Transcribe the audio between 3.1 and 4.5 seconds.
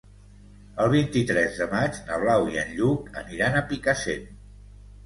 aniran a Picassent.